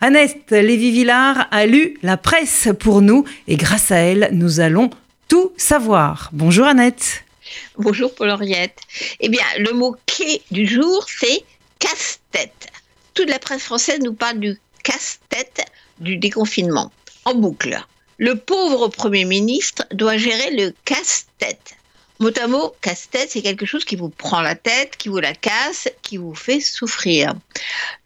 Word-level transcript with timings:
Annette 0.00 0.52
Lévy-Villard 0.52 1.48
a 1.50 1.66
lu 1.66 1.98
la 2.04 2.16
presse 2.16 2.68
pour 2.78 3.02
nous 3.02 3.24
et 3.48 3.56
grâce 3.56 3.90
à 3.90 3.96
elle, 3.96 4.28
nous 4.30 4.60
allons 4.60 4.90
tout 5.26 5.52
savoir. 5.56 6.30
Bonjour 6.32 6.66
Annette. 6.66 7.24
Bonjour 7.76 8.14
Paul-Henriette. 8.14 8.78
Eh 9.18 9.28
bien, 9.28 9.42
le 9.58 9.72
mot 9.72 9.96
clé 10.06 10.40
du 10.52 10.66
jour, 10.66 11.04
c'est 11.08 11.42
casse-tête. 11.80 12.68
Toute 13.12 13.28
la 13.28 13.40
presse 13.40 13.64
française 13.64 13.98
nous 13.98 14.14
parle 14.14 14.38
du 14.38 14.60
casse-tête 14.84 15.64
du 15.98 16.16
déconfinement, 16.16 16.92
en 17.24 17.34
boucle. 17.34 17.84
Le 18.18 18.36
pauvre 18.36 18.86
Premier 18.86 19.24
ministre 19.24 19.84
doit 19.90 20.16
gérer 20.16 20.52
le 20.52 20.74
casse-tête. 20.84 21.74
Mot 22.20 22.36
à 22.36 22.48
mot, 22.48 22.74
casse-tête, 22.80 23.30
c'est 23.30 23.42
quelque 23.42 23.64
chose 23.64 23.84
qui 23.84 23.94
vous 23.94 24.08
prend 24.08 24.40
la 24.40 24.56
tête, 24.56 24.96
qui 24.96 25.08
vous 25.08 25.20
la 25.20 25.34
casse, 25.34 25.88
qui 26.02 26.16
vous 26.16 26.34
fait 26.34 26.58
souffrir. 26.58 27.32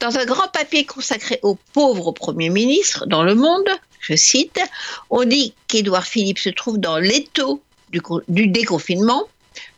Dans 0.01 0.19
un 0.19 0.27
grand 0.27 0.49
papier 0.49 0.85
consacré 0.85 1.41
au 1.43 1.57
pauvre 1.73 2.13
Premier 2.13 2.51
ministre 2.51 3.07
dans 3.07 3.23
le 3.23 3.35
monde, 3.35 3.71
je 4.01 4.15
cite, 4.15 4.61
on 5.09 5.25
dit 5.25 5.55
qu'Édouard 5.67 6.07
Philippe 6.07 6.39
se 6.39 6.51
trouve 6.51 6.77
dans 6.77 6.99
l'étau 6.99 7.63
du, 7.91 8.03
du, 8.29 8.49
déconfinement, 8.49 9.29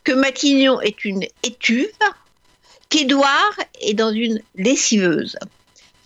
que 0.03 0.11
Matignon 0.11 0.81
est 0.81 1.05
une 1.05 1.25
étuve, 1.43 1.87
qu'Édouard 2.89 3.57
est 3.79 3.93
dans 3.93 4.11
une 4.11 4.41
lessiveuse. 4.55 5.37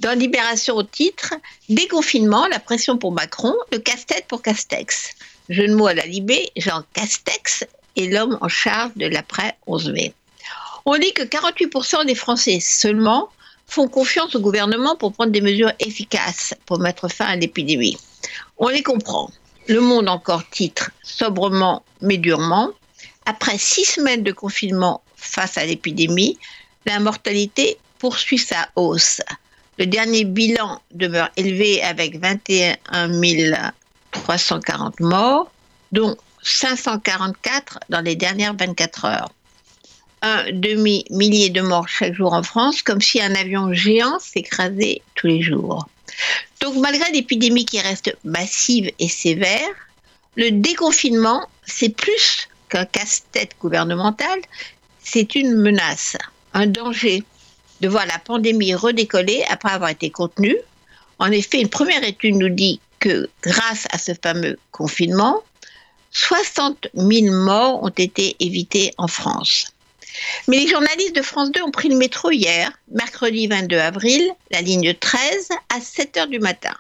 Dans 0.02 0.18
Libération 0.18 0.76
au 0.76 0.84
titre, 0.84 1.34
déconfinement, 1.68 2.46
la 2.48 2.60
pression 2.60 2.96
pour 3.00 3.12
Macron, 3.12 3.56
le 3.72 3.80
casse-tête 3.80 4.26
pour 4.28 4.44
Castex. 4.44 5.16
Jeu 5.50 5.68
de 5.68 5.74
mots 5.74 5.88
à 5.88 5.96
la 5.96 6.06
Libé, 6.06 6.52
Jean 6.56 6.84
Castex 6.94 7.66
et 7.96 8.10
l'homme 8.10 8.38
en 8.42 8.48
charge 8.48 8.92
de 8.96 9.06
l'après 9.06 9.56
11 9.68 9.92
mai. 9.92 10.14
On 10.86 10.98
dit 10.98 11.14
que 11.14 11.24
48% 11.24 12.06
des 12.06 12.16
Français 12.16 12.60
seulement 12.60 13.30
font 13.68 13.88
confiance 13.88 14.36
au 14.36 14.40
gouvernement 14.40 14.96
pour 14.96 15.14
prendre 15.14 15.32
des 15.32 15.42
mesures 15.42 15.72
efficaces 15.80 16.54
pour 16.66 16.80
mettre 16.80 17.08
fin 17.08 17.26
à 17.26 17.36
l'épidémie. 17.36 17.98
On 18.58 18.68
les 18.68 18.84
comprend. 18.84 19.30
Le 19.68 19.82
Monde 19.82 20.10
encore 20.10 20.50
titre 20.50 20.90
sobrement 21.04 21.84
mais 22.02 22.18
durement. 22.18 22.72
Après 23.26 23.58
six 23.58 23.86
semaines 23.86 24.24
de 24.24 24.32
confinement 24.32 25.02
face 25.16 25.58
à 25.58 25.66
l'épidémie, 25.66 26.40
la 26.86 27.00
mortalité 27.00 27.78
poursuit 28.00 28.40
sa 28.40 28.70
hausse. 28.76 29.22
Le 29.78 29.86
dernier 29.86 30.26
bilan 30.26 30.82
demeure 30.92 31.30
élevé 31.38 31.82
avec 31.84 32.20
21 32.20 32.78
340 34.12 35.00
morts, 35.00 35.52
dont 35.92 36.18
544 36.50 37.80
dans 37.90 38.02
les 38.02 38.16
dernières 38.16 38.56
24 38.56 39.06
heures. 39.06 39.32
Un 40.22 40.52
demi-millier 40.52 41.50
de 41.50 41.62
morts 41.62 41.88
chaque 41.88 42.14
jour 42.14 42.34
en 42.34 42.44
France, 42.44 42.82
comme 42.82 43.02
si 43.02 43.22
un 43.22 43.34
avion 43.36 43.74
géant 43.74 44.20
s'écrasait 44.20 45.02
tous 45.16 45.28
les 45.28 45.42
jours. 45.42 45.88
Donc 46.62 46.76
malgré 46.76 47.10
l'épidémie 47.12 47.66
qui 47.66 47.80
reste 47.80 48.16
massive 48.26 48.92
et 49.00 49.08
sévère, 49.08 49.70
le 50.36 50.52
déconfinement, 50.52 51.48
c'est 51.66 51.96
plus 51.96 52.50
qu'un 52.70 52.86
casse-tête 52.86 53.56
gouvernemental, 53.62 54.40
c'est 55.04 55.36
une 55.36 55.56
menace, 55.56 56.18
un 56.54 56.68
danger 56.68 57.24
de 57.82 57.88
voir 57.88 58.06
la 58.06 58.20
pandémie 58.20 58.74
redécoller 58.74 59.44
après 59.50 59.72
avoir 59.72 59.90
été 59.90 60.10
contenue. 60.10 60.58
En 61.18 61.32
effet, 61.32 61.62
une 61.62 61.70
première 61.70 62.04
étude 62.04 62.36
nous 62.36 62.50
dit 62.50 62.80
que 63.00 63.30
grâce 63.42 63.88
à 63.92 63.98
ce 63.98 64.12
fameux 64.22 64.58
confinement, 64.72 65.42
60 66.12 66.88
000 66.94 67.34
morts 67.34 67.84
ont 67.84 67.90
été 67.90 68.36
évités 68.40 68.94
en 68.98 69.08
France. 69.08 69.74
Mais 70.48 70.60
les 70.60 70.68
journalistes 70.68 71.16
de 71.16 71.22
France 71.22 71.52
2 71.52 71.62
ont 71.62 71.72
pris 71.72 71.90
le 71.90 71.96
métro 71.96 72.32
hier, 72.32 72.72
mercredi 72.92 73.48
22 73.48 73.78
avril, 73.78 74.32
la 74.52 74.62
ligne 74.62 74.94
13, 74.94 75.50
à 75.70 75.80
7 75.80 76.18
heures 76.18 76.28
du 76.28 76.40
matin. 76.40 76.76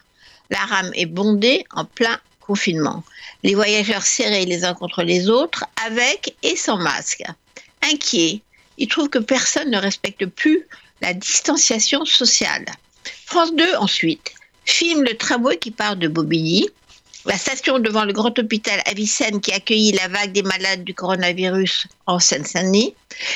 La 0.49 0.59
rame 0.59 0.91
est 0.95 1.05
bondée 1.05 1.65
en 1.71 1.85
plein 1.85 2.19
confinement. 2.39 3.03
Les 3.43 3.53
voyageurs 3.53 4.01
serrés 4.01 4.45
les 4.45 4.65
uns 4.65 4.73
contre 4.73 5.03
les 5.03 5.29
autres, 5.29 5.65
avec 5.85 6.35
et 6.41 6.55
sans 6.55 6.77
masque. 6.77 7.23
Inquiets, 7.83 8.41
ils 8.77 8.87
trouvent 8.87 9.09
que 9.09 9.19
personne 9.19 9.69
ne 9.69 9.77
respecte 9.77 10.25
plus 10.25 10.65
la 11.01 11.13
distanciation 11.13 12.05
sociale. 12.05 12.65
France 13.25 13.53
2, 13.53 13.75
ensuite, 13.75 14.33
filme 14.65 15.03
le 15.03 15.15
tramway 15.15 15.57
qui 15.57 15.71
part 15.71 15.95
de 15.95 16.07
Bobigny 16.07 16.67
la 17.29 17.37
station 17.37 17.77
devant 17.77 18.05
le 18.05 18.11
grand 18.11 18.37
hôpital 18.39 18.81
Avicenne 18.87 19.39
qui 19.39 19.53
accueillit 19.53 19.91
la 19.91 20.07
vague 20.07 20.31
des 20.31 20.41
malades 20.41 20.83
du 20.83 20.95
coronavirus 20.95 21.85
en 22.07 22.17
Seine-Saint-Denis. 22.17 22.95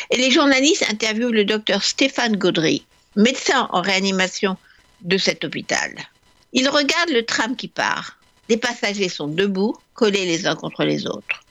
Et 0.10 0.18
les 0.18 0.32
journalistes 0.32 0.84
interviewent 0.90 1.32
le 1.32 1.46
docteur 1.46 1.84
Stéphane 1.84 2.36
Gaudry, 2.36 2.84
médecin 3.16 3.70
en 3.72 3.82
réanimation 3.82 4.58
de 5.02 5.20
cet 5.20 5.44
hôpital. 5.44 5.94
Il 6.54 6.70
regarde 6.70 7.12
le 7.12 7.24
tram 7.24 7.56
qui 7.56 7.68
part. 7.68 8.18
Les 8.50 8.58
passagers 8.58 9.10
sont 9.10 9.28
debout, 9.28 9.78
collés 9.94 10.26
les 10.26 10.48
uns 10.48 10.56
contre 10.56 10.84
les 10.84 11.06
autres. 11.06 11.44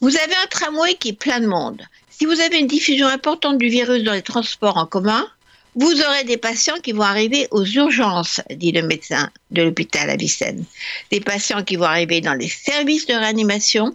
Vous 0.00 0.16
avez 0.16 0.34
un 0.42 0.46
tramway 0.48 0.94
qui 0.94 1.10
est 1.10 1.20
plein 1.20 1.40
de 1.40 1.46
monde. 1.46 1.82
Si 2.08 2.24
vous 2.24 2.40
avez 2.40 2.58
une 2.58 2.66
diffusion 2.66 3.08
importante 3.08 3.58
du 3.58 3.68
virus 3.68 4.04
dans 4.04 4.14
les 4.14 4.22
transports 4.22 4.78
en 4.78 4.86
commun, 4.86 5.28
vous 5.78 6.02
aurez 6.02 6.24
des 6.24 6.36
patients 6.36 6.80
qui 6.82 6.90
vont 6.90 7.04
arriver 7.04 7.46
aux 7.52 7.64
urgences, 7.64 8.40
dit 8.50 8.72
le 8.72 8.82
médecin 8.82 9.30
de 9.52 9.62
l'hôpital 9.62 10.10
Avicenne. 10.10 10.64
Des 11.12 11.20
patients 11.20 11.62
qui 11.62 11.76
vont 11.76 11.84
arriver 11.84 12.20
dans 12.20 12.34
les 12.34 12.48
services 12.48 13.06
de 13.06 13.14
réanimation, 13.14 13.94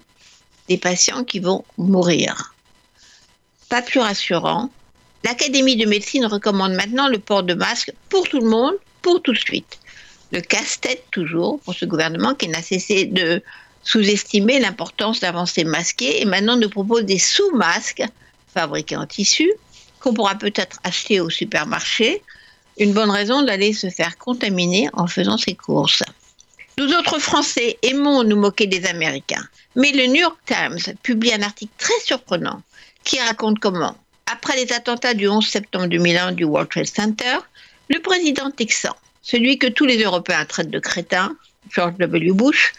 des 0.69 0.77
patients 0.77 1.25
qui 1.25 1.39
vont 1.39 1.65
mourir. 1.77 2.55
Pas 3.67 3.81
plus 3.81 3.99
rassurant, 3.99 4.69
l'Académie 5.25 5.75
de 5.75 5.85
médecine 5.85 6.25
recommande 6.25 6.71
maintenant 6.71 7.09
le 7.09 7.19
port 7.19 7.43
de 7.43 7.53
masque 7.53 7.91
pour 8.07 8.29
tout 8.29 8.39
le 8.39 8.49
monde, 8.49 8.75
pour 9.01 9.21
tout 9.21 9.33
de 9.33 9.39
suite. 9.39 9.77
Le 10.31 10.39
casse-tête 10.39 11.03
toujours 11.11 11.59
pour 11.59 11.73
ce 11.73 11.83
gouvernement 11.83 12.33
qui 12.33 12.47
n'a 12.47 12.61
cessé 12.61 13.05
de 13.05 13.43
sous-estimer 13.83 14.61
l'importance 14.61 15.19
d'avancer 15.19 15.65
masqué 15.65 16.21
et 16.21 16.25
maintenant 16.25 16.55
nous 16.55 16.69
propose 16.69 17.03
des 17.03 17.19
sous-masques 17.19 18.05
fabriqués 18.53 18.95
en 18.95 19.05
tissu 19.05 19.51
qu'on 20.03 20.13
pourra 20.13 20.35
peut-être 20.35 20.79
acheter 20.83 21.21
au 21.21 21.29
supermarché, 21.29 22.21
une 22.77 22.91
bonne 22.91 23.09
raison 23.09 23.41
d'aller 23.41 23.71
se 23.71 23.89
faire 23.89 24.17
contaminer 24.17 24.89
en 24.91 25.07
faisant 25.07 25.37
ses 25.37 25.55
courses. 25.55 26.03
Nous 26.77 26.91
autres 26.93 27.19
Français 27.19 27.77
aimons 27.83 28.23
nous 28.25 28.35
moquer 28.35 28.67
des 28.67 28.85
Américains, 28.85 29.47
mais 29.77 29.93
le 29.93 30.07
New 30.07 30.21
York 30.21 30.39
Times 30.45 30.95
publie 31.03 31.33
un 31.33 31.41
article 31.41 31.71
très 31.77 31.97
surprenant 32.03 32.61
qui 33.05 33.17
raconte 33.19 33.59
comment, 33.59 33.95
après 34.29 34.57
les 34.57 34.73
attentats 34.73 35.13
du 35.13 35.29
11 35.29 35.47
septembre 35.47 35.87
2001 35.87 36.33
du 36.33 36.43
World 36.43 36.69
Trade 36.69 36.87
Center, 36.87 37.37
le 37.89 37.99
président 37.99 38.51
texan, 38.51 38.95
celui 39.21 39.57
que 39.57 39.67
tous 39.67 39.85
les 39.85 40.03
Européens 40.03 40.45
traitent 40.45 40.71
de 40.71 40.79
crétin, 40.79 41.37
George 41.69 41.95
W. 41.97 42.31
Bush, 42.33 42.73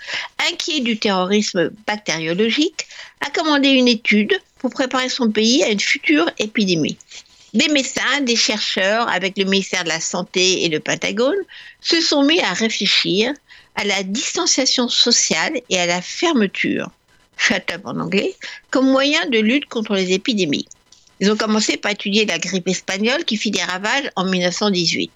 inquiet 0.50 0.80
du 0.80 0.98
terrorisme 0.98 1.70
bactériologique, 1.86 2.86
a 3.20 3.30
commandé 3.30 3.70
une 3.70 3.88
étude 3.88 4.38
pour 4.58 4.70
préparer 4.70 5.08
son 5.08 5.30
pays 5.30 5.62
à 5.62 5.70
une 5.70 5.80
future 5.80 6.30
épidémie. 6.38 6.96
Des 7.54 7.68
médecins, 7.68 8.20
des 8.22 8.36
chercheurs, 8.36 9.08
avec 9.08 9.38
le 9.38 9.44
ministère 9.44 9.84
de 9.84 9.88
la 9.88 10.00
Santé 10.00 10.64
et 10.64 10.68
le 10.68 10.80
Pentagone, 10.80 11.36
se 11.80 12.00
sont 12.00 12.24
mis 12.24 12.40
à 12.40 12.52
réfléchir 12.52 13.32
à 13.76 13.84
la 13.84 14.02
distanciation 14.02 14.88
sociale 14.88 15.60
et 15.70 15.78
à 15.78 15.86
la 15.86 16.02
fermeture, 16.02 16.90
shut 17.36 17.70
up 17.72 17.82
en 17.84 18.00
anglais, 18.00 18.34
comme 18.70 18.90
moyen 18.90 19.24
de 19.26 19.38
lutte 19.38 19.66
contre 19.66 19.94
les 19.94 20.12
épidémies. 20.12 20.66
Ils 21.20 21.30
ont 21.30 21.36
commencé 21.36 21.76
par 21.76 21.92
étudier 21.92 22.26
la 22.26 22.38
grippe 22.38 22.68
espagnole 22.68 23.24
qui 23.24 23.36
fit 23.36 23.50
des 23.50 23.62
ravages 23.62 24.10
en 24.16 24.24
1918. 24.24 25.12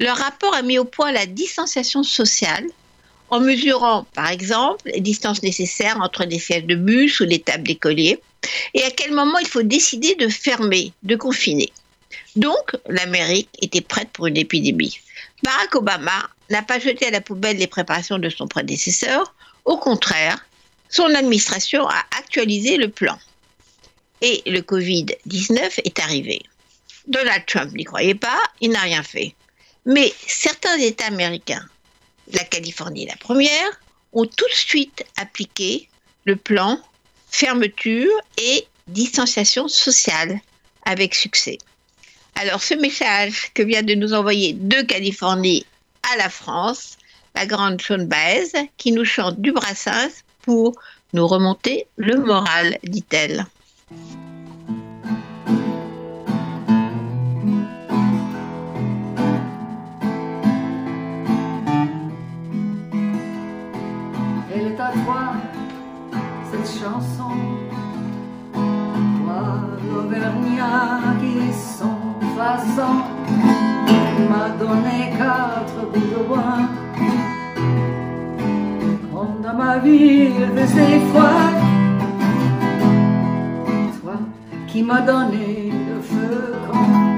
Leur 0.00 0.16
rapport 0.16 0.54
a 0.54 0.62
mis 0.62 0.78
au 0.78 0.84
point 0.84 1.12
la 1.12 1.26
distanciation 1.26 2.02
sociale 2.02 2.64
en 3.34 3.40
mesurant, 3.40 4.06
par 4.14 4.30
exemple, 4.30 4.88
les 4.94 5.00
distances 5.00 5.42
nécessaires 5.42 6.00
entre 6.00 6.24
les 6.24 6.38
sièges 6.38 6.66
de 6.66 6.76
bus 6.76 7.18
ou 7.18 7.24
les 7.24 7.40
tables 7.40 7.66
d'écoliers, 7.66 8.20
et 8.74 8.84
à 8.84 8.92
quel 8.92 9.10
moment 9.10 9.40
il 9.40 9.48
faut 9.48 9.64
décider 9.64 10.14
de 10.14 10.28
fermer, 10.28 10.92
de 11.02 11.16
confiner. 11.16 11.72
Donc, 12.36 12.76
l'Amérique 12.88 13.48
était 13.60 13.80
prête 13.80 14.10
pour 14.12 14.28
une 14.28 14.36
épidémie. 14.36 15.00
Barack 15.42 15.74
Obama 15.74 16.30
n'a 16.48 16.62
pas 16.62 16.78
jeté 16.78 17.06
à 17.06 17.10
la 17.10 17.20
poubelle 17.20 17.56
les 17.56 17.66
préparations 17.66 18.20
de 18.20 18.28
son 18.28 18.46
prédécesseur, 18.46 19.34
au 19.64 19.78
contraire, 19.78 20.46
son 20.88 21.12
administration 21.12 21.88
a 21.88 22.04
actualisé 22.16 22.76
le 22.76 22.88
plan. 22.88 23.18
Et 24.20 24.44
le 24.46 24.60
Covid-19 24.60 25.80
est 25.84 25.98
arrivé. 25.98 26.40
Donald 27.08 27.42
Trump 27.46 27.72
n'y 27.72 27.82
croyait 27.82 28.14
pas, 28.14 28.38
il 28.60 28.70
n'a 28.70 28.82
rien 28.82 29.02
fait. 29.02 29.34
Mais 29.86 30.14
certains 30.24 30.78
États 30.78 31.06
américains 31.06 31.66
la 32.32 32.44
Californie 32.44 33.06
la 33.06 33.16
première, 33.16 33.80
ont 34.12 34.26
tout 34.26 34.48
de 34.48 34.54
suite 34.54 35.04
appliqué 35.16 35.88
le 36.24 36.36
plan 36.36 36.80
fermeture 37.30 38.12
et 38.38 38.66
distanciation 38.86 39.68
sociale 39.68 40.40
avec 40.84 41.14
succès. 41.14 41.58
Alors 42.36 42.62
ce 42.62 42.74
message 42.74 43.50
que 43.54 43.62
vient 43.62 43.82
de 43.82 43.94
nous 43.94 44.12
envoyer 44.12 44.52
de 44.52 44.82
Californie 44.82 45.66
à 46.12 46.16
la 46.16 46.28
France, 46.28 46.96
la 47.34 47.46
grande 47.46 47.80
Sean 47.80 48.04
Baez, 48.04 48.52
qui 48.76 48.92
nous 48.92 49.04
chante 49.04 49.40
du 49.40 49.52
Brassens 49.52 50.22
pour 50.42 50.74
nous 51.12 51.26
remonter 51.26 51.86
le 51.96 52.16
moral, 52.16 52.78
dit-elle. 52.82 53.46
croissant 72.44 72.96
m'a 74.28 74.48
donné 74.60 75.10
quatre 75.16 75.80
bouts 75.90 76.10
de 76.14 76.22
bois. 76.28 76.60
Comme 79.12 79.40
dans 79.42 79.54
ma 79.54 79.78
vie 79.78 80.32
il 80.38 80.48
faisait 80.56 81.00
froid, 81.08 81.50
toi 84.00 84.16
qui 84.66 84.82
m'as 84.82 85.00
donné 85.00 85.72
le 85.88 86.00
feu 86.02 87.13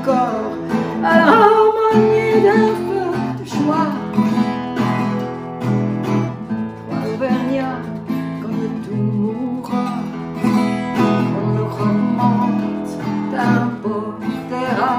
encore 0.00 0.52
à 1.04 1.18
l'harmonie 1.18 2.42
d'un 2.42 2.72
feu 2.84 3.10
de 3.38 3.44
joie. 3.44 3.90
Toi, 6.84 6.98
Auvergnat, 7.14 7.80
comme 8.42 8.68
tout 8.84 8.96
mourra, 8.96 9.86
on 10.42 11.48
le 11.56 11.64
remonte 11.80 12.92
d'un 13.32 13.62
portera 13.82 14.94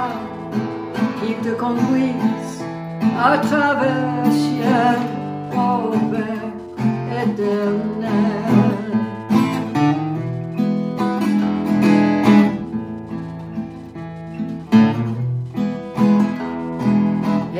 qui 1.19 1.33
te 1.35 1.51
conduise 1.59 2.63
à 3.19 3.37
travers 3.37 4.23
le 4.25 4.31
ciel 4.31 4.99
au 5.53 5.97
Père 6.11 7.23
éternel. 7.23 8.70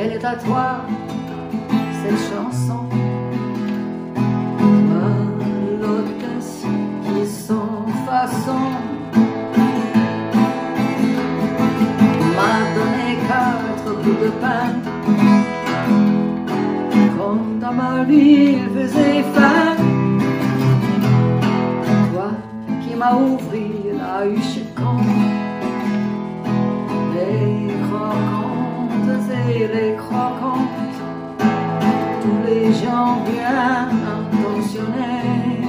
Elle 0.04 0.14
est 0.14 0.24
à 0.24 0.34
toi, 0.34 0.80
cette 2.02 2.18
chanson. 2.28 2.88
L'hôtesse 5.80 6.64
qui 7.04 7.24
sans 7.24 7.86
façon 8.04 8.58
m'a 12.34 12.56
donné 12.74 13.16
quatre 13.28 14.02
bouts 14.02 14.24
de 14.24 14.30
pain. 14.42 14.70
Comme 17.16 17.60
dans 17.60 17.72
ma 17.72 18.02
vie, 18.02 18.56
il 18.56 18.68
faisait 18.74 19.22
faim. 19.34 19.76
Toi 22.12 22.30
qui 22.82 22.96
m'as 22.96 23.14
ouvert 23.14 23.94
la 23.98 24.26
huche 24.26 24.62
quand 24.74 25.31
bien 33.24 33.88
intentionnés 34.16 35.62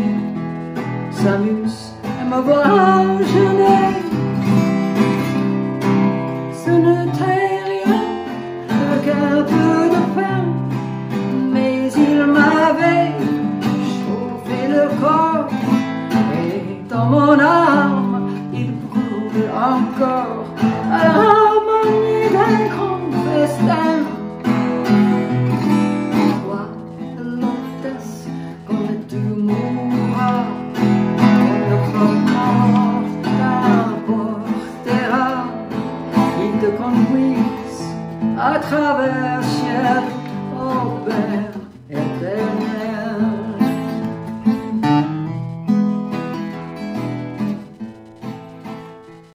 s'amusent 1.11 1.93
et 2.03 2.25
me 2.25 2.41
voient 2.41 3.52
te 36.63 36.69
conduise 36.77 37.83
à 38.39 38.57
travers 38.57 39.43
ciel 39.43 40.03
au 40.55 41.05
Père 41.05 41.62